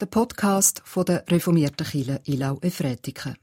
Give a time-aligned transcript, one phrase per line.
[0.00, 3.36] der Podcast von der reformierten Kirche Ilau Efretiken.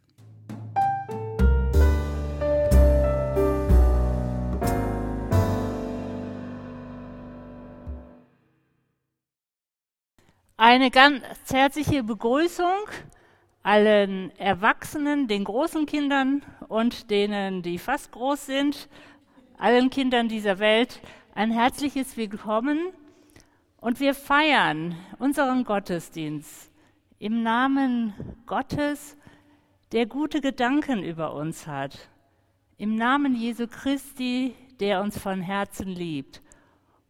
[10.58, 12.88] Eine ganz herzliche Begrüßung
[13.62, 18.90] allen Erwachsenen, den großen Kindern und denen, die fast groß sind,
[19.60, 21.02] allen Kindern dieser Welt
[21.36, 22.94] ein herzliches Willkommen
[23.80, 26.72] und wir feiern unseren Gottesdienst
[27.20, 28.14] im Namen
[28.46, 29.18] Gottes,
[29.92, 32.10] der gute Gedanken über uns hat,
[32.78, 36.42] im Namen Jesu Christi, der uns von Herzen liebt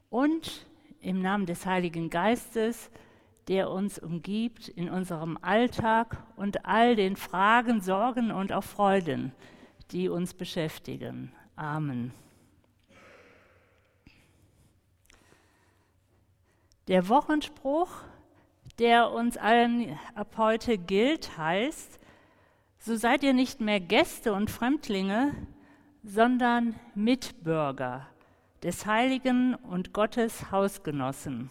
[0.10, 0.66] und
[1.02, 2.90] im Namen des Heiligen Geistes,
[3.48, 9.32] der uns umgibt in unserem Alltag und all den Fragen, Sorgen und auch Freuden,
[9.92, 11.32] die uns beschäftigen.
[11.56, 12.12] Amen.
[16.88, 17.90] Der Wochenspruch,
[18.80, 22.00] der uns allen ab heute gilt, heißt,
[22.80, 25.34] so seid ihr nicht mehr Gäste und Fremdlinge,
[26.02, 28.08] sondern Mitbürger
[28.64, 31.50] des Heiligen und Gottes Hausgenossen.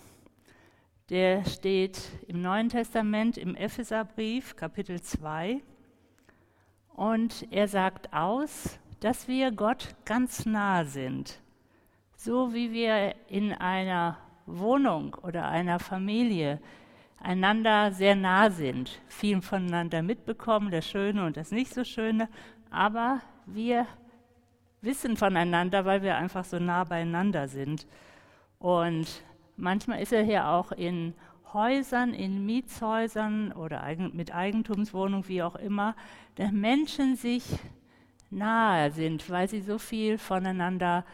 [1.10, 5.60] Der steht im Neuen Testament im Epheserbrief Kapitel 2
[6.94, 11.42] und er sagt aus, dass wir Gott ganz nah sind,
[12.16, 14.16] so wie wir in einer
[14.46, 16.60] Wohnung oder einer Familie
[17.18, 22.28] einander sehr nah sind, viel voneinander mitbekommen, das Schöne und das nicht so Schöne,
[22.70, 23.86] aber wir
[24.80, 27.86] wissen voneinander, weil wir einfach so nah beieinander sind.
[28.58, 29.22] Und
[29.56, 31.14] manchmal ist er hier auch in
[31.52, 35.94] Häusern, in Mietshäusern oder mit Eigentumswohnungen, wie auch immer,
[36.36, 37.44] dass Menschen sich
[38.30, 41.04] nahe sind, weil sie so viel voneinander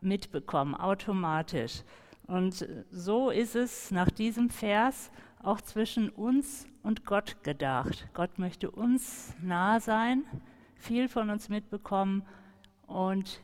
[0.00, 1.82] mitbekommen, automatisch.
[2.30, 5.10] Und so ist es nach diesem Vers
[5.42, 8.08] auch zwischen uns und Gott gedacht.
[8.14, 10.22] Gott möchte uns nah sein,
[10.76, 12.22] viel von uns mitbekommen
[12.86, 13.42] und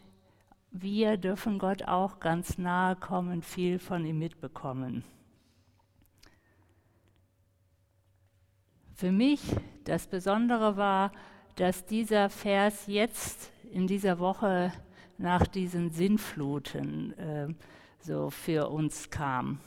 [0.71, 5.03] wir dürfen Gott auch ganz nahe kommen, viel von ihm mitbekommen.
[8.95, 9.41] Für mich
[9.83, 11.11] das Besondere war,
[11.57, 14.73] dass dieser Vers jetzt in dieser Woche
[15.19, 17.49] nach diesen Sinnfluten äh,
[18.01, 19.59] so für uns kam.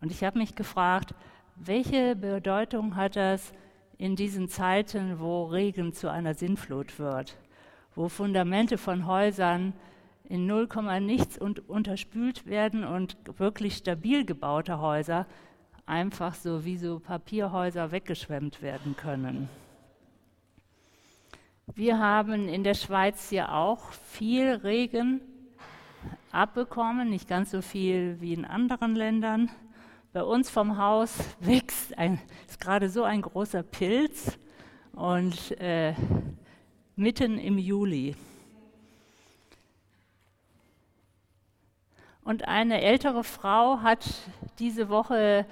[0.00, 1.14] Und ich habe mich gefragt,
[1.56, 3.52] welche Bedeutung hat das
[3.98, 7.36] in diesen Zeiten, wo Regen zu einer Sinnflut wird,
[7.94, 9.72] wo Fundamente von Häusern
[10.24, 10.68] in 0,
[11.00, 15.26] nichts und unterspült werden und wirklich stabil gebaute Häuser
[15.86, 19.48] einfach so wie so Papierhäuser weggeschwemmt werden können.
[21.74, 25.20] Wir haben in der Schweiz hier auch viel Regen
[26.36, 29.50] abbekommen, nicht ganz so viel wie in anderen Ländern.
[30.12, 34.38] Bei uns vom Haus wächst ein, ist gerade so ein großer Pilz
[34.92, 35.94] und äh,
[36.94, 38.14] mitten im Juli.
[42.22, 44.04] Und eine ältere Frau hat
[44.58, 45.46] diese Woche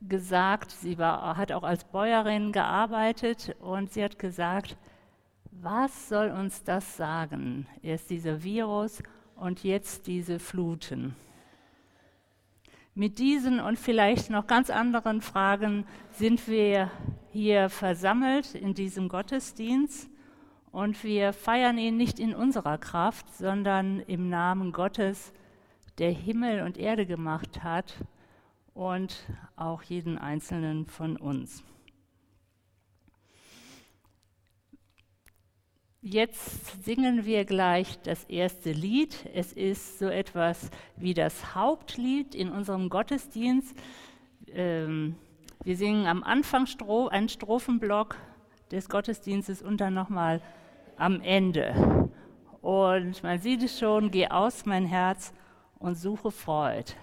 [0.00, 4.76] gesagt, sie war, hat auch als Bäuerin gearbeitet und sie hat gesagt,
[5.50, 7.66] was soll uns das sagen?
[7.82, 9.02] Erst dieser Virus
[9.42, 11.16] und jetzt diese Fluten.
[12.94, 16.92] Mit diesen und vielleicht noch ganz anderen Fragen sind wir
[17.32, 20.08] hier versammelt in diesem Gottesdienst
[20.70, 25.32] und wir feiern ihn nicht in unserer Kraft, sondern im Namen Gottes,
[25.98, 27.96] der Himmel und Erde gemacht hat
[28.74, 29.26] und
[29.56, 31.64] auch jeden einzelnen von uns.
[36.04, 39.24] Jetzt singen wir gleich das erste Lied.
[39.34, 43.76] Es ist so etwas wie das Hauptlied in unserem Gottesdienst.
[44.48, 45.14] Ähm,
[45.62, 46.66] wir singen am Anfang
[47.12, 48.16] einen Strophenblock
[48.72, 50.40] des Gottesdienstes und dann nochmal
[50.96, 52.10] am Ende.
[52.62, 55.32] Und man sieht es schon, geh aus mein Herz
[55.78, 56.94] und suche Freud.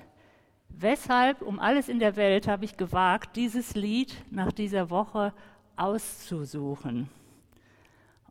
[0.67, 5.33] Weshalb, um alles in der Welt, habe ich gewagt, dieses Lied nach dieser Woche
[5.77, 7.09] auszusuchen.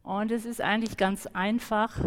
[0.08, 2.00] Und es ist eigentlich ganz einfach,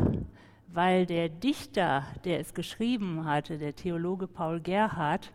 [0.65, 5.31] weil der Dichter, der es geschrieben hatte, der Theologe Paul Gerhardt,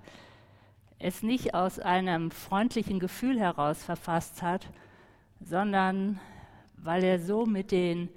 [0.98, 4.68] es nicht aus einem freundlichen Gefühl heraus verfasst hat,
[5.40, 6.18] sondern
[6.76, 8.08] weil er so mit den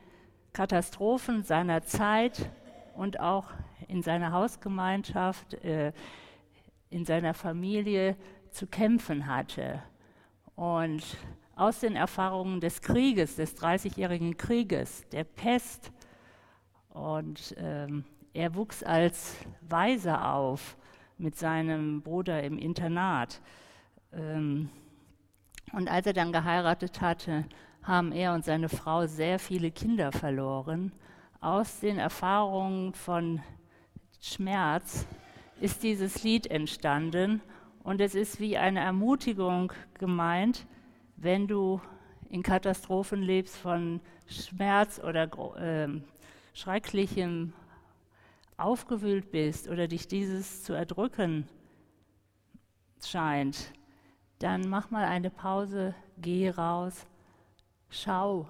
[0.52, 2.50] Katastrophen seiner Zeit
[2.96, 3.52] und auch
[3.88, 5.94] in seiner Hausgemeinschaft, äh,
[6.90, 8.16] in seiner Familie
[8.50, 9.84] zu kämpfen hatte.
[10.56, 11.04] Und
[11.60, 15.92] aus den Erfahrungen des Krieges, des Dreißigjährigen Krieges, der Pest.
[16.90, 18.04] Und ähm,
[18.34, 20.78] er wuchs als Weiser auf
[21.18, 23.42] mit seinem Bruder im Internat.
[24.14, 24.70] Ähm,
[25.72, 27.46] Und als er dann geheiratet hatte,
[27.84, 30.92] haben er und seine Frau sehr viele Kinder verloren.
[31.42, 33.42] Aus den Erfahrungen von
[34.20, 35.06] Schmerz
[35.62, 37.42] ist dieses Lied entstanden
[37.84, 40.66] und es ist wie eine Ermutigung gemeint,
[41.22, 41.82] wenn du
[42.30, 45.24] in Katastrophen lebst von Schmerz oder
[45.58, 45.90] äh,
[46.54, 47.54] Schrecklichem
[48.58, 51.48] aufgewühlt bist oder dich dieses zu erdrücken
[53.04, 53.74] scheint,
[54.40, 57.06] dann mach mal eine Pause, geh raus,
[57.90, 58.50] schau,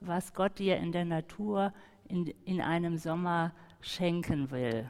[0.00, 1.72] was Gott dir in der Natur
[2.08, 4.88] in, in einem Sommer schenken will.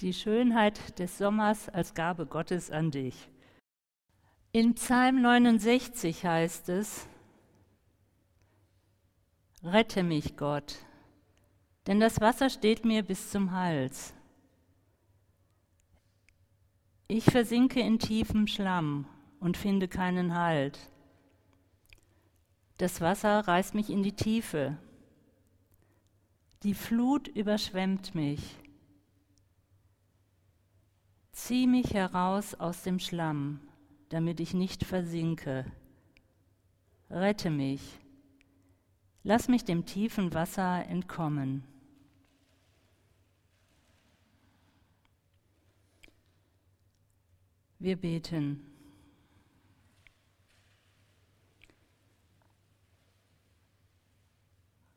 [0.00, 3.28] Die Schönheit des Sommers als Gabe Gottes an dich.
[4.50, 7.06] In Psalm 69 heißt es,
[9.62, 10.76] Rette mich, Gott,
[11.86, 14.14] denn das Wasser steht mir bis zum Hals.
[17.08, 19.06] Ich versinke in tiefem Schlamm
[19.38, 20.78] und finde keinen Halt.
[22.78, 24.78] Das Wasser reißt mich in die Tiefe.
[26.62, 28.56] Die Flut überschwemmt mich.
[31.32, 33.60] Zieh mich heraus aus dem Schlamm,
[34.08, 35.64] damit ich nicht versinke.
[37.10, 37.98] Rette mich.
[39.22, 41.64] Lass mich dem tiefen Wasser entkommen.
[47.78, 48.64] Wir beten.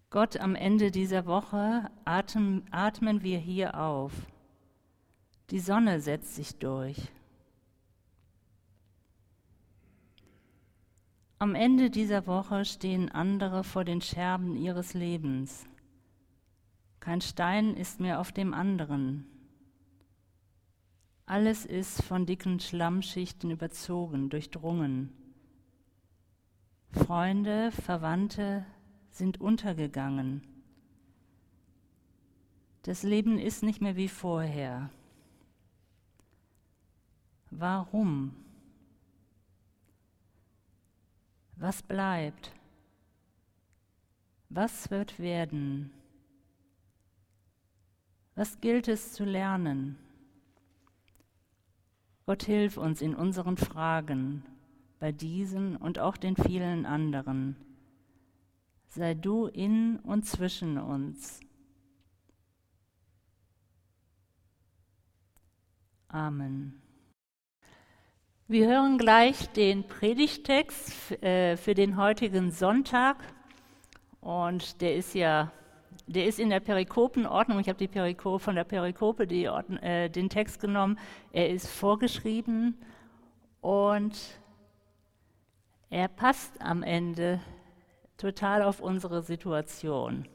[0.09, 4.11] Gott, am Ende dieser Woche atmen, wir hier auf.
[5.51, 6.97] Die Sonne setzt sich durch.
[11.41, 15.65] Am Ende dieser Woche stehen andere vor den Scherben ihres Lebens.
[16.99, 19.25] Kein Stein ist mehr auf dem anderen.
[21.25, 25.09] Alles ist von dicken Schlammschichten überzogen, durchdrungen.
[26.91, 28.63] Freunde, Verwandte
[29.09, 30.43] sind untergegangen.
[32.83, 34.91] Das Leben ist nicht mehr wie vorher.
[37.49, 38.35] Warum?
[41.61, 42.51] Was bleibt?
[44.49, 45.91] Was wird werden?
[48.33, 49.95] Was gilt es zu lernen?
[52.25, 54.43] Gott hilf uns in unseren Fragen,
[54.97, 57.55] bei diesen und auch den vielen anderen.
[58.87, 61.41] Sei du in und zwischen uns.
[66.07, 66.81] Amen.
[68.51, 73.15] Wir hören gleich den Predigtext äh, für den heutigen Sonntag
[74.19, 75.53] und der ist ja
[76.05, 80.27] der ist in der Perikopenordnung, ich habe die Perikope von der Perikope die äh, den
[80.27, 80.99] Text genommen,
[81.31, 82.75] er ist vorgeschrieben
[83.61, 84.19] und
[85.89, 87.39] er passt am Ende
[88.17, 90.27] total auf unsere Situation.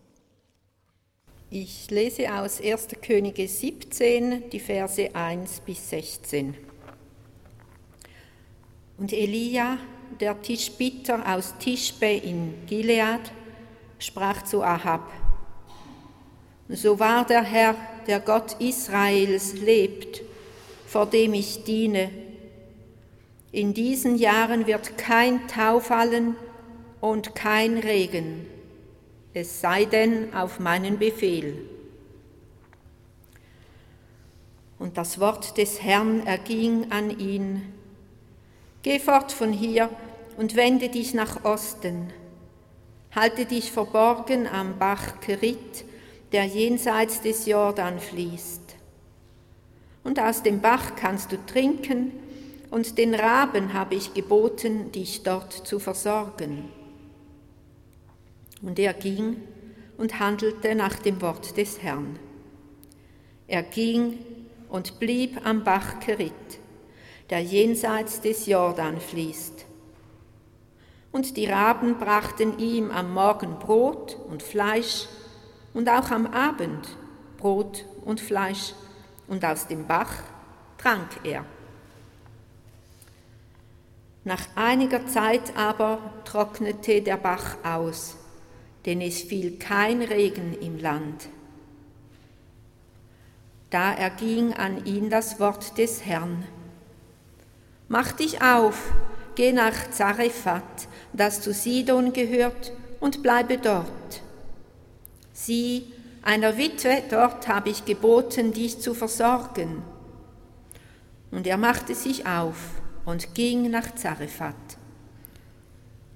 [1.50, 2.88] Ich lese aus 1.
[3.02, 6.65] Könige 17 die Verse 1 bis 16.
[8.98, 9.78] Und Elia,
[10.20, 13.32] der Tischbitter aus Tischbe in Gilead,
[13.98, 15.10] sprach zu Ahab,
[16.68, 17.76] so wahr der Herr,
[18.06, 20.22] der Gott Israels, lebt,
[20.86, 22.10] vor dem ich diene.
[23.52, 26.34] In diesen Jahren wird kein Tau fallen
[27.00, 28.46] und kein Regen,
[29.32, 31.68] es sei denn auf meinen Befehl.
[34.78, 37.75] Und das Wort des Herrn erging an ihn.
[38.86, 39.90] Geh fort von hier
[40.36, 42.12] und wende dich nach Osten.
[43.12, 45.84] Halte dich verborgen am Bach Kerit,
[46.30, 48.76] der jenseits des Jordan fließt.
[50.04, 52.12] Und aus dem Bach kannst du trinken,
[52.70, 56.68] und den Raben habe ich geboten, dich dort zu versorgen.
[58.62, 59.38] Und er ging
[59.98, 62.20] und handelte nach dem Wort des Herrn.
[63.48, 64.20] Er ging
[64.68, 66.60] und blieb am Bach Kerit,
[67.30, 69.64] der jenseits des Jordan fließt.
[71.12, 75.06] Und die Raben brachten ihm am Morgen Brot und Fleisch
[75.74, 76.88] und auch am Abend
[77.38, 78.74] Brot und Fleisch,
[79.28, 80.12] und aus dem Bach
[80.78, 81.44] trank er.
[84.24, 88.16] Nach einiger Zeit aber trocknete der Bach aus,
[88.84, 91.28] denn es fiel kein Regen im Land.
[93.70, 96.44] Da erging an ihn das Wort des Herrn.
[97.88, 98.92] Mach dich auf,
[99.36, 104.22] geh nach Zarephath, das zu Sidon gehört, und bleibe dort.
[105.32, 109.82] Sieh, einer Witwe dort habe ich geboten, dich zu versorgen.
[111.30, 112.56] Und er machte sich auf
[113.04, 114.54] und ging nach Zarephath.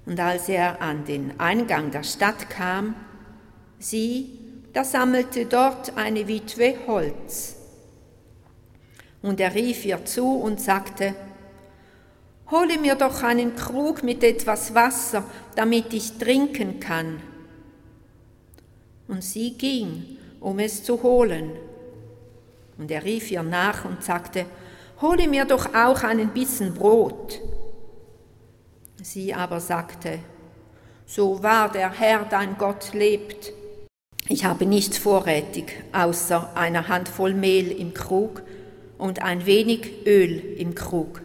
[0.05, 2.95] Und als er an den Eingang der Stadt kam,
[3.79, 4.39] sieh,
[4.73, 7.55] da sammelte dort eine Witwe Holz.
[9.21, 11.13] Und er rief ihr zu und sagte,
[12.51, 15.23] Hole mir doch einen Krug mit etwas Wasser,
[15.55, 17.21] damit ich trinken kann.
[19.07, 21.51] Und sie ging, um es zu holen.
[22.77, 24.45] Und er rief ihr nach und sagte,
[25.01, 27.39] Hole mir doch auch einen Bissen Brot.
[29.01, 30.19] Sie aber sagte,
[31.05, 33.53] So wahr der Herr dein Gott lebt,
[34.27, 38.43] ich habe nichts vorrätig außer einer Handvoll Mehl im Krug
[38.97, 41.20] und ein wenig Öl im Krug.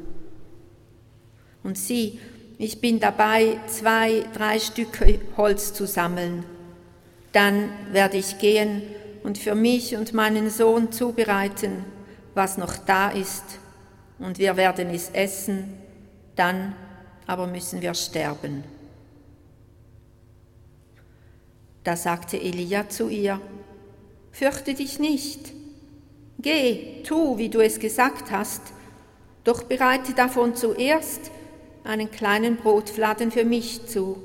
[1.67, 2.21] Und sieh,
[2.59, 6.45] ich bin dabei, zwei, drei Stücke Holz zu sammeln.
[7.33, 8.83] Dann werde ich gehen
[9.25, 11.85] und für mich und meinen Sohn zubereiten,
[12.35, 13.43] was noch da ist,
[14.21, 15.75] und wir werden es essen,
[16.37, 16.77] dann
[17.27, 18.63] aber müssen wir sterben.
[21.83, 23.41] Da sagte Elia zu ihr,
[24.31, 25.53] Fürchte dich nicht,
[26.39, 28.63] geh, tu, wie du es gesagt hast,
[29.43, 31.33] doch bereite davon zuerst
[31.87, 34.23] einen kleinen Brotfladen für mich zu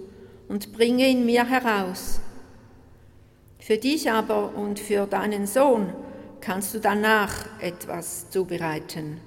[0.47, 2.19] und bringe ihn mir heraus.
[3.59, 5.93] Für dich aber und für deinen Sohn
[6.41, 9.21] kannst du danach etwas zubereiten.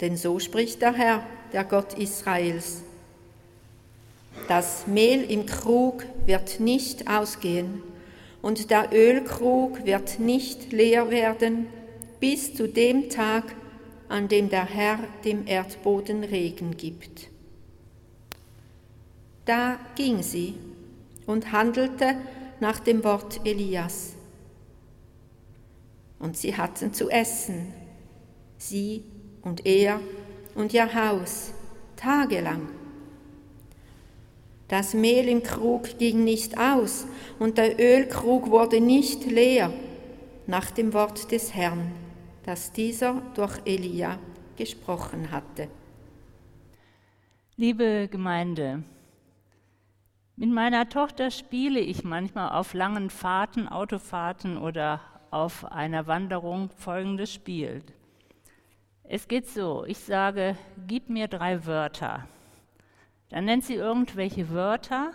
[0.00, 2.82] Denn so spricht der Herr, der Gott Israels.
[4.48, 7.82] Das Mehl im Krug wird nicht ausgehen
[8.42, 11.66] und der Ölkrug wird nicht leer werden
[12.20, 13.44] bis zu dem Tag,
[14.12, 17.28] an dem der Herr dem Erdboden Regen gibt.
[19.46, 20.54] Da ging sie
[21.26, 22.16] und handelte
[22.60, 24.12] nach dem Wort Elias.
[26.18, 27.72] Und sie hatten zu essen,
[28.58, 29.02] sie
[29.40, 29.98] und er
[30.54, 31.52] und ihr Haus,
[31.96, 32.68] tagelang.
[34.68, 37.06] Das Mehl im Krug ging nicht aus
[37.38, 39.72] und der Ölkrug wurde nicht leer,
[40.46, 42.01] nach dem Wort des Herrn,
[42.44, 44.18] das dieser durch Elia
[44.56, 45.68] gesprochen hatte.
[47.56, 48.82] Liebe Gemeinde,
[50.36, 57.32] mit meiner Tochter spiele ich manchmal auf langen Fahrten, Autofahrten oder auf einer Wanderung folgendes
[57.32, 57.82] Spiel.
[59.04, 60.56] Es geht so, ich sage,
[60.86, 62.26] gib mir drei Wörter.
[63.28, 65.12] Dann nennt sie irgendwelche Wörter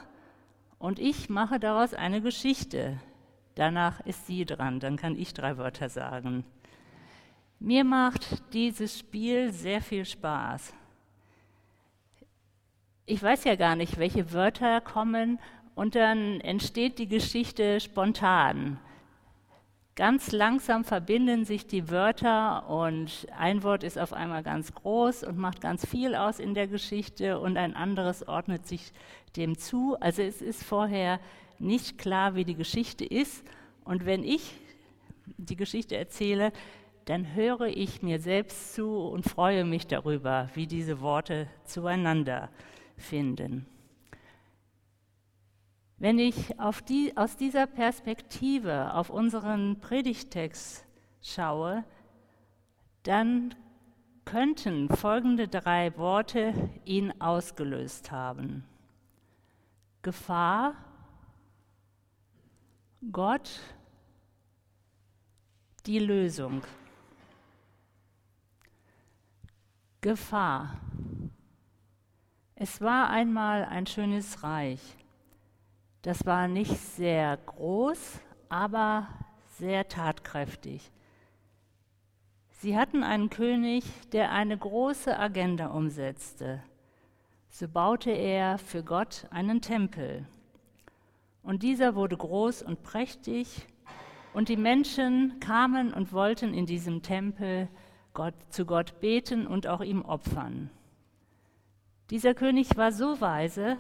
[0.80, 3.00] und ich mache daraus eine Geschichte.
[3.56, 6.46] Danach ist sie dran, dann kann ich drei Wörter sagen.
[7.60, 10.74] Mir macht dieses Spiel sehr viel Spaß.
[13.08, 15.40] Ich weiß ja gar nicht, welche Wörter kommen
[15.74, 18.80] und dann entsteht die Geschichte spontan.
[19.96, 25.40] Ganz langsam verbinden sich die Wörter und ein Wort ist auf einmal ganz groß und
[25.40, 28.92] macht ganz viel aus in der Geschichte und ein anderes ordnet sich
[29.36, 29.98] dem zu.
[30.00, 31.20] Also es ist vorher
[31.58, 33.44] nicht klar, wie die Geschichte ist.
[33.84, 34.54] Und wenn ich
[35.38, 36.52] die Geschichte erzähle,
[37.08, 42.50] dann höre ich mir selbst zu und freue mich darüber, wie diese Worte zueinander
[42.98, 43.66] finden.
[45.98, 46.54] Wenn ich
[46.90, 50.86] die, aus dieser Perspektive auf unseren Predigtext
[51.22, 51.86] schaue,
[53.04, 53.56] dann
[54.26, 58.66] könnten folgende drei Worte ihn ausgelöst haben.
[60.02, 60.76] Gefahr,
[63.14, 63.62] Gott,
[65.86, 66.64] die Lösung.
[70.02, 70.80] Gefahr.
[72.54, 74.80] Es war einmal ein schönes Reich.
[76.04, 79.08] Das war nicht sehr groß, aber
[79.58, 80.92] sehr tatkräftig.
[82.60, 86.62] Sie hatten einen König, der eine große Agenda umsetzte.
[87.50, 90.28] So baute er für Gott einen Tempel.
[91.42, 93.68] Und dieser wurde groß und prächtig,
[94.34, 97.68] und die Menschen kamen und wollten in diesem Tempel
[98.18, 100.72] Gott, zu Gott beten und auch ihm opfern.
[102.10, 103.78] Dieser König war so weise,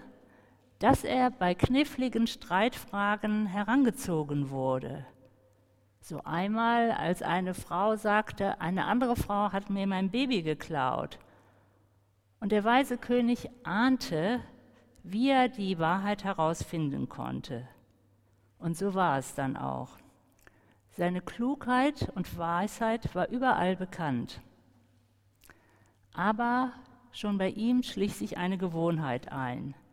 [0.77, 5.07] dass er bei kniffligen Streitfragen herangezogen wurde.
[6.01, 11.17] So einmal, als eine Frau sagte, eine andere Frau hat mir mein Baby geklaut.
[12.39, 14.39] Und der weise König ahnte,
[15.01, 17.67] wie er die Wahrheit herausfinden konnte.
[18.59, 19.97] Und so war es dann auch.
[20.97, 24.41] Seine Klugheit und Weisheit war überall bekannt.
[26.13, 26.73] Aber
[27.11, 29.73] schon bei ihm schlich sich eine Gewohnheit ein–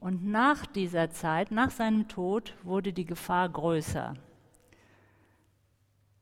[0.00, 4.14] und nach dieser Zeit, nach seinem Tod, wurde die Gefahr größer.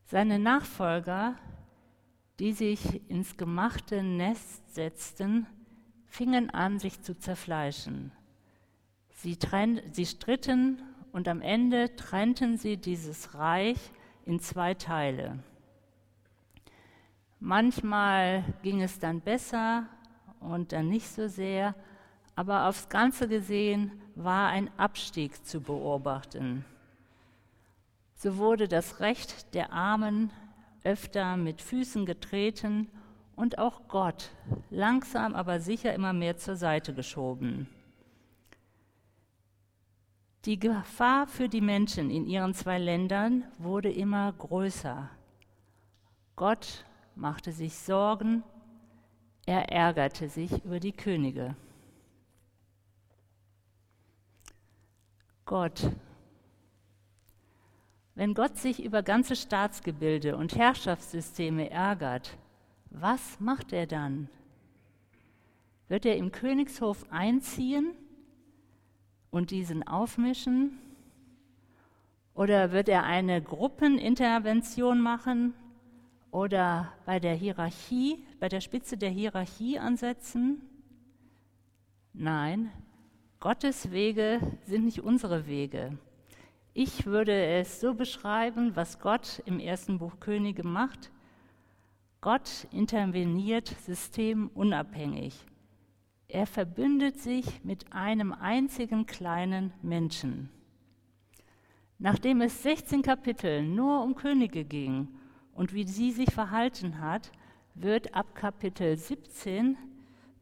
[0.06, 1.34] Seine Nachfolger,
[2.38, 5.46] die sich ins gemachte Nest setzten,
[6.06, 8.12] fingen an, sich zu zerfleischen.
[9.10, 10.82] Sie, trenn, sie stritten
[11.12, 13.78] und am Ende trennten sie dieses Reich
[14.26, 15.38] in zwei Teile.
[17.40, 19.86] Manchmal ging es dann besser
[20.40, 21.74] und dann nicht so sehr,
[22.34, 26.64] aber aufs Ganze gesehen war ein Abstieg zu beobachten.
[28.14, 30.30] So wurde das Recht der Armen
[30.82, 32.88] öfter mit Füßen getreten
[33.36, 34.30] und auch Gott
[34.70, 37.68] langsam aber sicher immer mehr zur Seite geschoben.
[40.46, 45.10] Die Gefahr für die Menschen in ihren zwei Ländern wurde immer größer.
[46.36, 46.84] Gott
[47.16, 48.44] machte sich Sorgen,
[49.44, 51.56] er ärgerte sich über die Könige.
[55.46, 55.90] Gott.
[58.14, 62.38] Wenn Gott sich über ganze Staatsgebilde und Herrschaftssysteme ärgert,
[62.90, 64.28] was macht er dann?
[65.88, 67.96] Wird er im Königshof einziehen
[69.36, 70.78] und diesen aufmischen?
[72.34, 75.52] Oder wird er eine Gruppenintervention machen
[76.30, 80.62] oder bei der Hierarchie, bei der Spitze der Hierarchie ansetzen?
[82.14, 82.72] Nein,
[83.38, 85.98] Gottes Wege sind nicht unsere Wege.
[86.72, 91.10] Ich würde es so beschreiben, was Gott im ersten Buch Könige macht.
[92.22, 95.34] Gott interveniert systemunabhängig.
[96.28, 100.50] Er verbündet sich mit einem einzigen kleinen Menschen.
[101.98, 105.08] Nachdem es 16 Kapitel nur um Könige ging
[105.52, 107.30] und wie sie sich verhalten hat,
[107.74, 109.78] wird ab Kapitel 17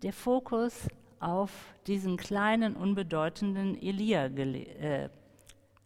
[0.03, 0.89] der Fokus
[1.21, 5.11] auf diesen kleinen, unbedeutenden Elia äh,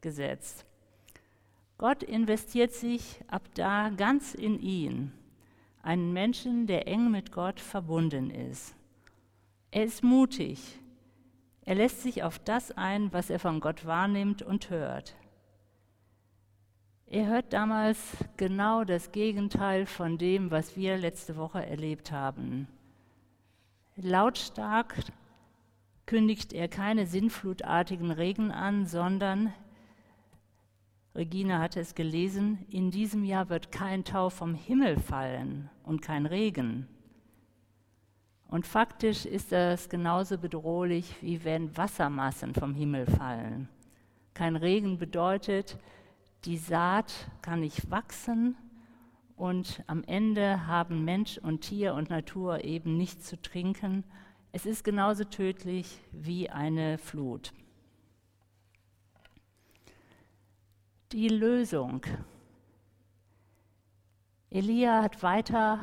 [0.00, 0.64] gesetzt.
[1.76, 5.12] Gott investiert sich ab da ganz in ihn,
[5.82, 8.77] einen Menschen, der eng mit Gott verbunden ist.
[9.70, 10.80] Er ist mutig.
[11.62, 15.14] Er lässt sich auf das ein, was er von Gott wahrnimmt und hört.
[17.06, 17.98] Er hört damals
[18.38, 22.66] genau das Gegenteil von dem, was wir letzte Woche erlebt haben.
[23.96, 24.94] Lautstark
[26.06, 29.52] kündigt er keine sinnflutartigen Regen an, sondern,
[31.14, 36.24] Regina hatte es gelesen, in diesem Jahr wird kein Tau vom Himmel fallen und kein
[36.24, 36.88] Regen.
[38.48, 43.68] Und faktisch ist das genauso bedrohlich, wie wenn Wassermassen vom Himmel fallen.
[44.32, 45.78] Kein Regen bedeutet,
[46.46, 48.56] die Saat kann nicht wachsen
[49.36, 54.04] und am Ende haben Mensch und Tier und Natur eben nichts zu trinken.
[54.52, 57.52] Es ist genauso tödlich wie eine Flut.
[61.12, 62.02] Die Lösung.
[64.50, 65.80] Elia hat weiter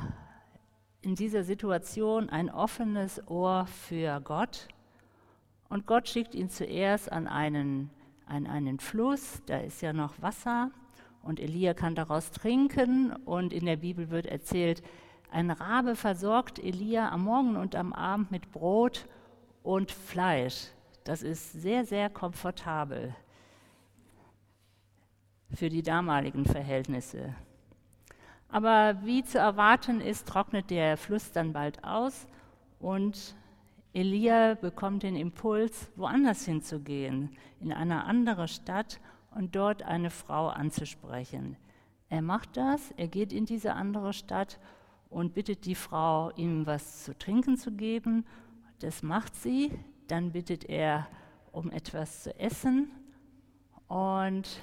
[1.05, 4.67] in dieser Situation ein offenes Ohr für Gott
[5.69, 7.91] und Gott schickt ihn zuerst an einen
[8.25, 10.71] an einen Fluss, da ist ja noch Wasser
[11.21, 14.81] und Elia kann daraus trinken und in der Bibel wird erzählt,
[15.29, 19.05] ein Rabe versorgt Elia am Morgen und am Abend mit Brot
[19.61, 20.69] und Fleisch.
[21.03, 23.15] Das ist sehr, sehr komfortabel
[25.53, 27.35] für die damaligen Verhältnisse.
[28.49, 32.27] Aber wie zu erwarten ist, trocknet der Fluss dann bald aus
[32.79, 33.35] und
[33.93, 37.29] Elia bekommt den Impuls, woanders hinzugehen,
[37.61, 38.99] in eine andere Stadt
[39.31, 41.57] und dort eine Frau anzusprechen.
[42.09, 44.59] Er macht das, er geht in diese andere Stadt
[45.09, 48.25] und bittet die Frau, ihm was zu trinken zu geben.
[48.79, 49.71] Das macht sie.
[50.07, 51.07] Dann bittet er
[51.51, 52.91] um etwas zu essen
[53.87, 54.59] und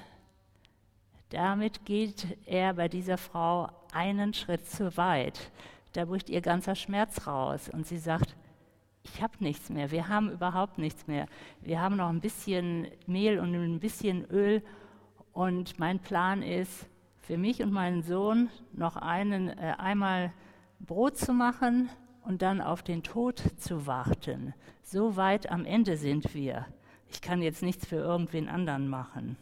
[1.33, 5.51] damit geht er bei dieser Frau einen Schritt zu weit.
[5.93, 8.35] Da bricht ihr ganzer Schmerz raus und sie sagt,
[9.03, 11.25] ich habe nichts mehr, wir haben überhaupt nichts mehr.
[11.59, 14.61] Wir haben noch ein bisschen Mehl und ein bisschen Öl
[15.33, 20.31] und mein Plan ist, für mich und meinen Sohn noch einen, äh, einmal
[20.79, 21.89] Brot zu machen
[22.23, 24.53] und dann auf den Tod zu warten.
[24.83, 26.67] So weit am Ende sind wir.
[27.09, 29.37] Ich kann jetzt nichts für irgendwen anderen machen.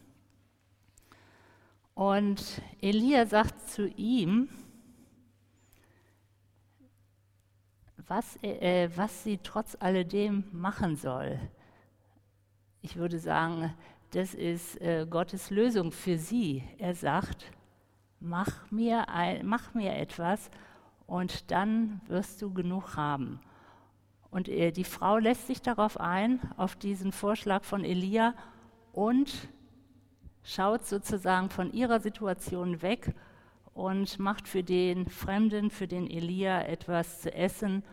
[1.93, 4.49] Und Elia sagt zu ihm,
[8.07, 11.39] was, äh, was sie trotz alledem machen soll.
[12.81, 13.73] Ich würde sagen,
[14.11, 16.63] das ist äh, Gottes Lösung für sie.
[16.77, 17.51] Er sagt,
[18.19, 20.49] mach mir, ein, mach mir etwas
[21.07, 23.39] und dann wirst du genug haben.
[24.29, 28.33] Und äh, die Frau lässt sich darauf ein, auf diesen Vorschlag von Elia
[28.93, 29.49] und
[30.43, 33.13] schaut sozusagen von ihrer Situation weg
[33.73, 37.83] und macht für den Fremden, für den Elia etwas zu essen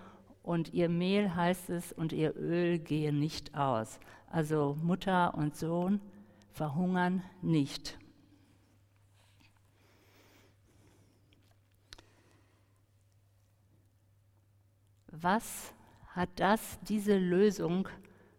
[0.42, 4.00] und ihr Mehl heißt es und ihr Öl gehe nicht aus.
[4.30, 6.00] Also Mutter und Sohn
[6.52, 7.98] verhungern nicht.
[15.10, 15.74] Was
[16.08, 17.88] hat das, diese Lösung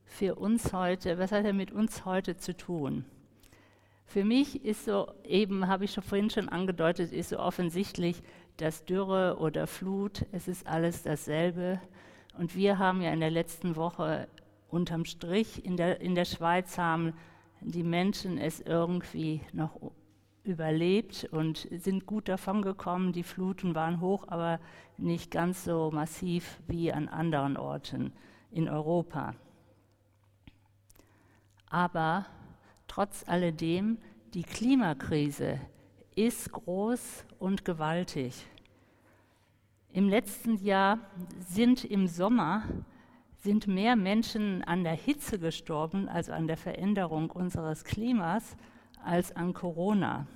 [0.05, 3.05] für uns heute, was hat er mit uns heute zu tun?
[4.09, 8.23] Für mich ist so, eben habe ich schon vorhin schon angedeutet, ist so offensichtlich,
[8.57, 11.79] dass Dürre oder Flut, es ist alles dasselbe.
[12.35, 14.27] Und wir haben ja in der letzten Woche
[14.67, 17.13] unterm Strich in der, in der Schweiz haben
[17.61, 19.79] die Menschen es irgendwie noch
[20.43, 23.13] überlebt und sind gut davon gekommen.
[23.13, 24.59] Die Fluten waren hoch, aber
[24.97, 28.11] nicht ganz so massiv wie an anderen Orten
[28.49, 29.35] in Europa.
[31.69, 32.25] Aber
[32.89, 33.97] trotz alledem,
[34.33, 35.61] die Klimakrise
[36.15, 38.45] ist groß und gewaltig.
[39.93, 40.99] Im letzten Jahr
[41.39, 42.63] sind im Sommer
[43.41, 48.57] sind mehr Menschen an der Hitze gestorben, also an der Veränderung unseres Klimas,
[49.03, 50.27] als an Corona.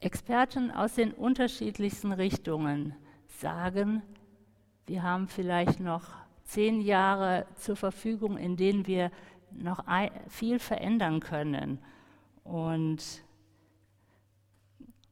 [0.00, 2.94] Experten aus den unterschiedlichsten Richtungen
[3.26, 4.02] sagen,
[4.86, 6.04] wir haben vielleicht noch
[6.44, 9.10] zehn Jahre zur Verfügung, in denen wir
[9.52, 9.84] noch
[10.28, 11.78] viel verändern können.
[12.44, 13.22] Und,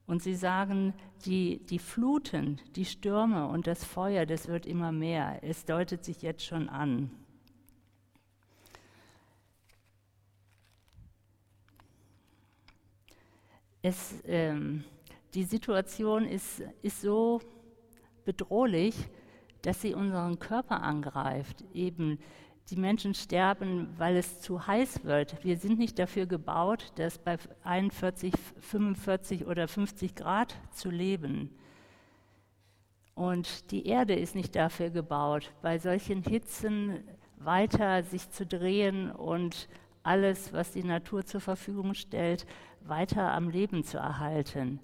[0.06, 5.40] und sie sagen, die, die Fluten, die Stürme und das Feuer, das wird immer mehr.
[5.42, 7.10] Es deutet sich jetzt schon an.
[13.82, 14.84] Es, ähm,
[15.34, 17.40] die Situation ist, ist so
[18.24, 18.94] bedrohlich,
[19.62, 21.64] dass sie unseren Körper angreift.
[21.72, 22.18] Eben
[22.70, 25.42] die Menschen sterben, weil es zu heiß wird.
[25.42, 31.50] Wir sind nicht dafür gebaut, dass bei 41, 45 oder 50 Grad zu leben.
[33.14, 37.02] Und die Erde ist nicht dafür gebaut, bei solchen Hitzen
[37.36, 39.68] weiter sich zu drehen und
[40.02, 42.46] alles, was die Natur zur Verfügung stellt,
[42.82, 44.80] weiter am Leben zu erhalten.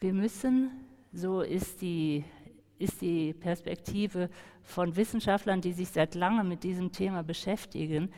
[0.00, 0.70] Wir müssen,
[1.12, 2.24] so ist die
[2.82, 4.28] ist die Perspektive
[4.62, 8.12] von Wissenschaftlern, die sich seit langem mit diesem Thema beschäftigen.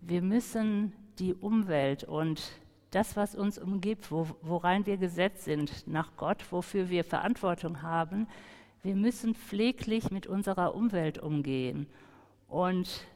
[0.00, 2.42] Wir müssen die Umwelt und
[2.90, 8.26] das, was uns umgibt, wo, worein wir gesetzt sind, nach Gott, wofür wir Verantwortung haben,
[8.82, 11.86] wir müssen pfleglich mit unserer Umwelt umgehen
[12.46, 13.06] und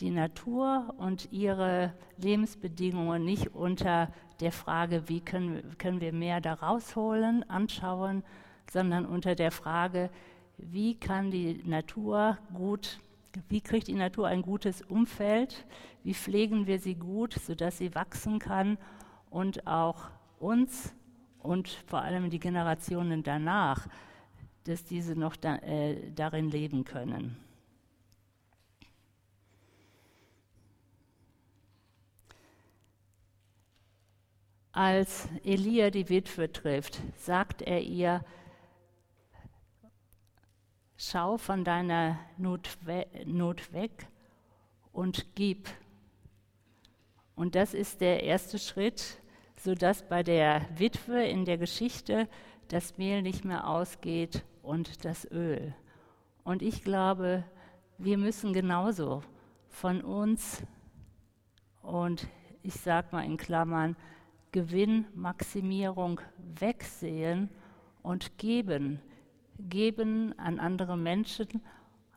[0.00, 6.54] die Natur und ihre Lebensbedingungen nicht unter der Frage, wie können, können wir mehr da
[6.54, 8.22] rausholen, anschauen,
[8.70, 10.10] sondern unter der Frage,
[10.58, 12.98] wie kann die Natur gut,
[13.48, 15.66] wie kriegt die Natur ein gutes Umfeld,
[16.02, 18.78] wie pflegen wir sie gut, sodass sie wachsen kann
[19.30, 20.94] und auch uns
[21.40, 23.86] und vor allem die Generationen danach,
[24.64, 27.36] dass diese noch da, äh, darin leben können.
[34.72, 38.22] Als Elia die Witwe trifft, sagt er ihr,
[40.98, 42.78] Schau von deiner Not,
[43.26, 44.08] Not weg
[44.92, 45.68] und gib.
[47.34, 49.20] Und das ist der erste Schritt,
[49.56, 52.28] sodass bei der Witwe in der Geschichte
[52.68, 55.74] das Mehl nicht mehr ausgeht und das Öl.
[56.44, 57.44] Und ich glaube,
[57.98, 59.22] wir müssen genauso
[59.68, 60.62] von uns
[61.82, 62.26] und
[62.62, 63.96] ich sage mal in Klammern
[64.52, 67.50] Gewinnmaximierung wegsehen
[68.02, 69.02] und geben
[69.58, 71.62] geben an andere Menschen,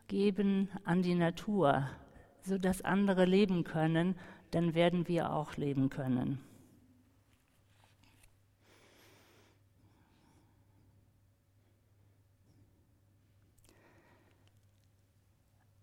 [0.08, 1.90] geben an die Natur,
[2.42, 4.16] sodass andere leben können,
[4.52, 6.40] dann werden wir auch leben können.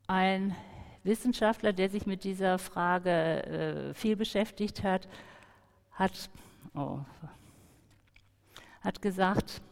[0.09, 0.55] Ein
[1.03, 5.09] Wissenschaftler, der sich mit dieser Frage äh, viel beschäftigt hat,
[5.93, 6.31] hat,
[6.75, 7.01] oh,
[8.83, 9.63] hat gesagt,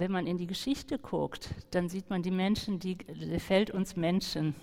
[0.00, 2.96] wenn man in die Geschichte guckt, dann sieht man die Menschen, die
[3.38, 4.54] fällt uns Menschen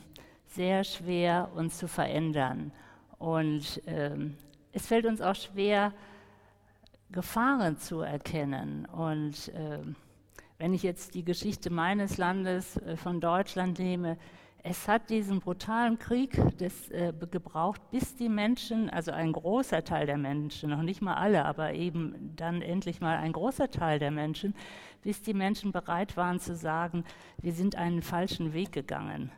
[0.47, 2.71] sehr schwer, uns zu verändern.
[3.19, 4.36] Und ähm,
[4.71, 5.93] es fällt uns auch schwer,
[7.12, 8.88] Gefahren zu erkennen.
[8.88, 9.78] Und äh,
[10.58, 14.17] wenn ich jetzt die Geschichte meines Landes äh, von Deutschland nehme,
[14.69, 20.06] es hat diesen brutalen Krieg des, äh, gebraucht, bis die Menschen, also ein großer Teil
[20.06, 24.12] der Menschen, noch nicht mal alle, aber eben dann endlich mal ein großer Teil der
[24.12, 24.53] Menschen,
[25.03, 27.06] bis die Menschen bereit waren zu sagen,
[27.41, 29.32] wir sind einen falschen Weg gegangen.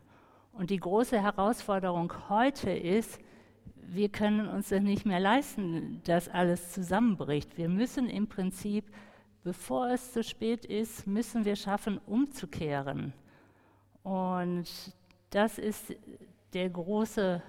[0.52, 3.20] Und die große Herausforderung heute ist,
[3.76, 7.56] wir können uns das nicht mehr leisten, dass alles zusammenbricht.
[7.58, 8.86] Wir müssen im Prinzip,
[9.44, 13.14] bevor es zu spät ist, müssen wir schaffen, umzukehren.
[14.04, 14.68] Und
[15.30, 15.96] das ist
[16.54, 17.42] der große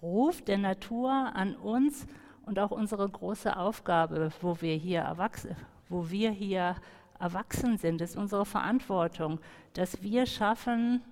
[0.00, 2.06] Ruf der Natur an uns
[2.46, 5.56] und auch unsere große Aufgabe, wo wir hier erwachsen,
[5.88, 6.76] wo wir hier
[7.18, 9.40] erwachsen sind, ist unsere Verantwortung,
[9.74, 11.02] dass wir schaffen,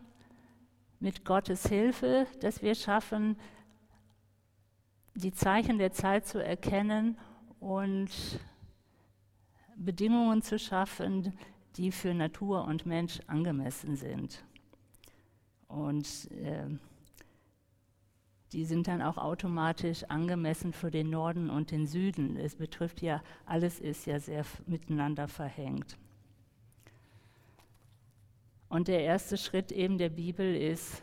[1.00, 3.36] mit Gottes Hilfe, dass wir schaffen,
[5.14, 7.18] die Zeichen der Zeit zu erkennen
[7.58, 8.10] und
[9.76, 11.32] Bedingungen zu schaffen,
[11.76, 14.44] die für Natur und Mensch angemessen sind.
[15.70, 16.66] Und äh,
[18.52, 22.36] die sind dann auch automatisch angemessen für den Norden und den Süden.
[22.36, 25.96] Es betrifft ja, alles ist ja sehr miteinander verhängt.
[28.68, 31.02] Und der erste Schritt eben der Bibel ist,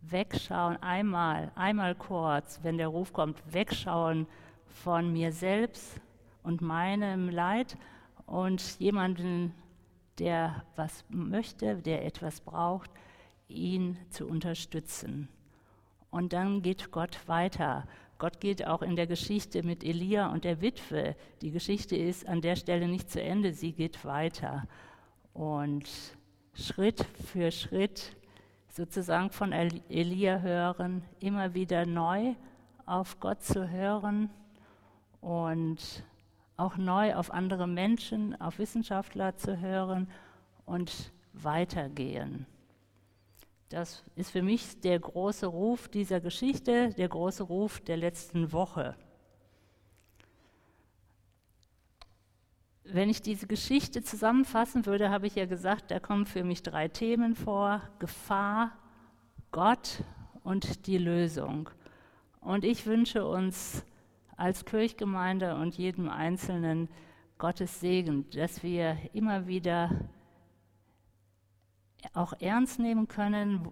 [0.00, 4.26] wegschauen, einmal, einmal kurz, wenn der Ruf kommt, wegschauen
[4.66, 6.00] von mir selbst
[6.42, 7.76] und meinem Leid
[8.26, 9.54] und jemanden,
[10.18, 12.90] der was möchte, der etwas braucht,
[13.52, 15.28] ihn zu unterstützen.
[16.10, 17.86] Und dann geht Gott weiter.
[18.18, 21.16] Gott geht auch in der Geschichte mit Elia und der Witwe.
[21.40, 24.68] Die Geschichte ist an der Stelle nicht zu Ende, sie geht weiter.
[25.32, 25.88] Und
[26.54, 28.14] Schritt für Schritt
[28.68, 32.34] sozusagen von Elia hören, immer wieder neu
[32.86, 34.30] auf Gott zu hören
[35.20, 36.04] und
[36.56, 40.08] auch neu auf andere Menschen, auf Wissenschaftler zu hören
[40.64, 42.46] und weitergehen.
[43.72, 48.94] Das ist für mich der große Ruf dieser Geschichte, der große Ruf der letzten Woche.
[52.84, 56.88] Wenn ich diese Geschichte zusammenfassen würde, habe ich ja gesagt, da kommen für mich drei
[56.88, 57.80] Themen vor.
[57.98, 58.72] Gefahr,
[59.52, 60.04] Gott
[60.44, 61.70] und die Lösung.
[62.42, 63.86] Und ich wünsche uns
[64.36, 66.90] als Kirchgemeinde und jedem Einzelnen
[67.38, 70.10] Gottes Segen, dass wir immer wieder
[72.14, 73.68] auch ernst nehmen können,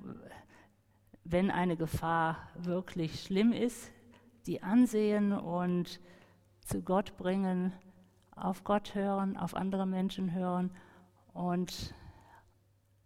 [1.25, 3.93] wenn eine Gefahr wirklich schlimm ist,
[4.47, 6.01] die ansehen und
[6.65, 7.73] zu Gott bringen
[8.35, 10.71] auf Gott hören, auf andere Menschen hören
[11.33, 11.95] und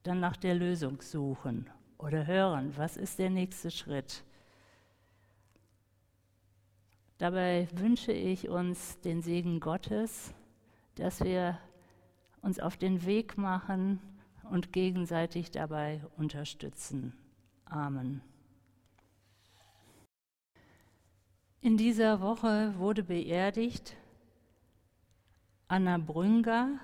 [0.04, 4.24] dann nach der Lösung suchen oder hören, was ist der nächste Schritt.
[7.18, 10.34] Dabei wünsche ich uns den Segen Gottes,
[10.96, 11.58] dass wir
[12.42, 14.00] uns auf den Weg machen
[14.54, 17.12] und gegenseitig dabei unterstützen.
[17.64, 18.22] Amen.
[21.60, 23.96] In dieser Woche wurde beerdigt
[25.66, 26.78] Anna Brünger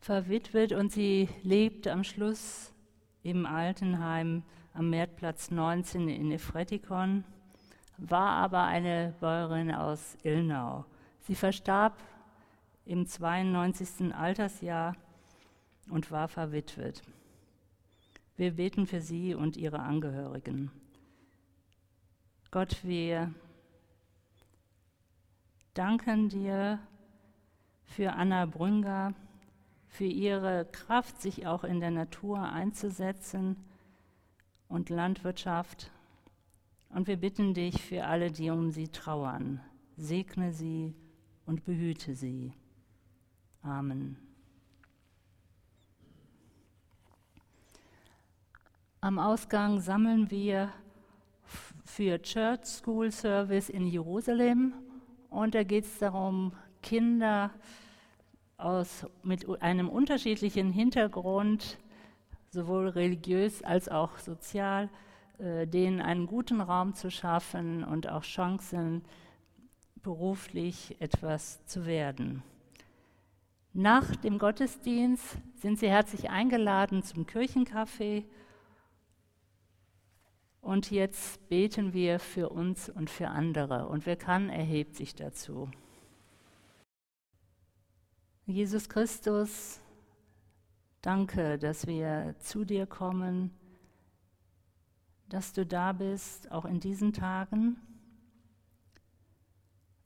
[0.00, 2.72] verwitwet und sie lebt am Schluss
[3.22, 4.42] im Altenheim
[4.74, 7.22] am Märtplatz 19 in Efretikon,
[7.96, 10.84] war aber eine Bäuerin aus Ilnau.
[11.20, 12.02] Sie verstarb
[12.86, 14.12] im 92.
[14.12, 14.96] Altersjahr
[15.88, 17.02] und war verwitwet.
[18.36, 20.70] Wir beten für sie und ihre Angehörigen.
[22.50, 23.32] Gott, wir
[25.74, 26.78] danken dir
[27.84, 29.14] für Anna Brünger,
[29.88, 33.56] für ihre Kraft, sich auch in der Natur einzusetzen
[34.68, 35.90] und Landwirtschaft.
[36.88, 39.60] Und wir bitten dich für alle, die um sie trauern.
[39.96, 40.94] Segne sie
[41.46, 42.52] und behüte sie.
[43.62, 44.16] Amen.
[49.04, 50.72] Am Ausgang sammeln wir
[51.84, 54.74] für Church School Service in Jerusalem
[55.28, 57.50] und da geht es darum, Kinder
[58.58, 61.78] aus, mit einem unterschiedlichen Hintergrund,
[62.50, 64.88] sowohl religiös als auch sozial,
[65.38, 69.02] äh, denen einen guten Raum zu schaffen und auch Chancen,
[69.96, 72.44] beruflich etwas zu werden.
[73.72, 78.26] Nach dem Gottesdienst sind Sie herzlich eingeladen zum Kirchencafé.
[80.62, 83.88] Und jetzt beten wir für uns und für andere.
[83.88, 85.68] Und wer kann, erhebt sich dazu.
[88.46, 89.80] Jesus Christus,
[91.00, 93.50] danke, dass wir zu dir kommen,
[95.28, 97.76] dass du da bist, auch in diesen Tagen.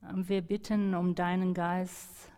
[0.00, 2.32] Wir bitten um deinen Geist,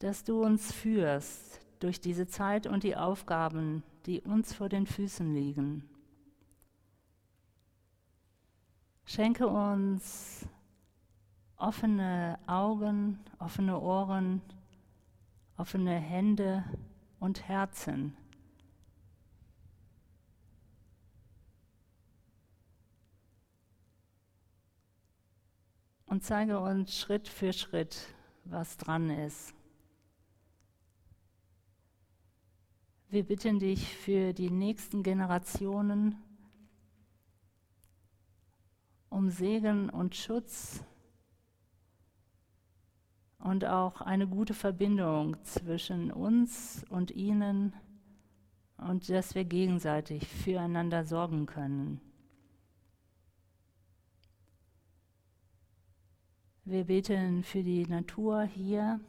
[0.00, 5.34] dass du uns führst durch diese Zeit und die Aufgaben, die uns vor den Füßen
[5.34, 5.86] liegen.
[9.04, 10.48] Schenke uns
[11.56, 14.40] offene Augen, offene Ohren,
[15.58, 16.64] offene Hände
[17.20, 18.16] und Herzen.
[26.06, 29.57] Und zeige uns Schritt für Schritt, was dran ist.
[33.10, 36.14] Wir bitten dich für die nächsten Generationen
[39.08, 40.84] um Segen und Schutz
[43.38, 47.72] und auch eine gute Verbindung zwischen uns und ihnen
[48.76, 52.02] und dass wir gegenseitig füreinander sorgen können.
[56.66, 59.00] Wir beten für die Natur hier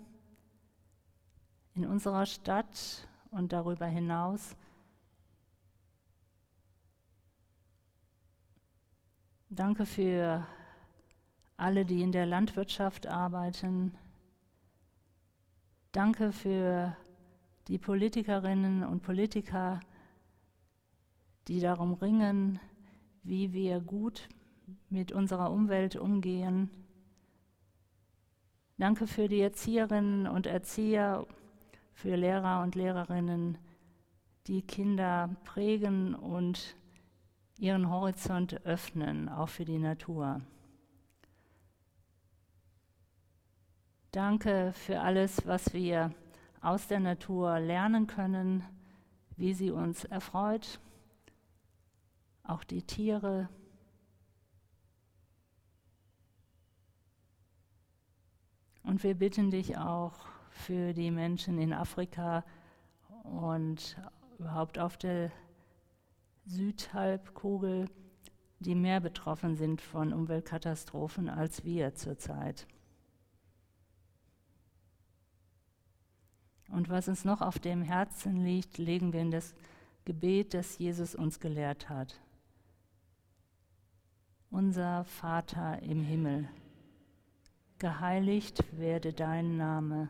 [1.76, 4.56] in unserer Stadt und darüber hinaus.
[9.50, 10.46] Danke für
[11.58, 13.98] alle, die in der Landwirtschaft arbeiten.
[15.92, 16.96] Danke für
[17.68, 19.80] die Politikerinnen und Politiker,
[21.48, 22.60] die darum ringen,
[23.24, 24.30] wie wir gut
[24.89, 26.70] mit unserer Umwelt umgehen.
[28.78, 31.26] Danke für die Erzieherinnen und Erzieher,
[32.02, 33.58] für Lehrer und Lehrerinnen,
[34.48, 36.78] die Kinder prägen und
[37.58, 40.40] ihren Horizont öffnen, auch für die Natur.
[44.12, 46.14] Danke für alles, was wir
[46.62, 48.64] aus der Natur lernen können,
[49.36, 50.80] wie sie uns erfreut,
[52.44, 53.50] auch die Tiere,
[58.90, 60.14] Und wir bitten dich auch
[60.60, 62.43] für die Menschen in Afrika
[63.24, 63.98] und
[64.38, 65.32] überhaupt auf der
[66.45, 67.89] Südhalbkugel,
[68.60, 72.67] die mehr betroffen sind von Umweltkatastrophen als wir zurzeit.
[76.69, 79.56] Und was uns noch auf dem Herzen liegt, legen wir in das
[80.06, 82.19] Gebet, das Jesus uns gelehrt hat.
[84.52, 86.50] Unser Vater im Himmel
[87.80, 90.10] geheiligt werde dein Name,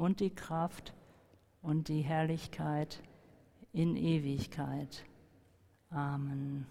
[0.00, 0.94] und die Kraft
[1.60, 3.02] und die Herrlichkeit
[3.72, 5.04] in Ewigkeit.
[5.90, 6.66] Amen.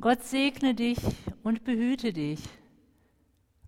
[0.00, 0.98] Gott segne dich
[1.42, 2.40] und behüte dich.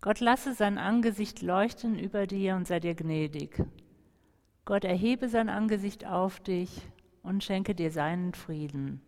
[0.01, 3.63] Gott lasse sein Angesicht leuchten über dir und sei dir gnädig.
[4.65, 6.71] Gott erhebe sein Angesicht auf dich
[7.23, 9.03] und schenke dir seinen Frieden.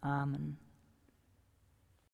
[0.00, 0.58] Amen.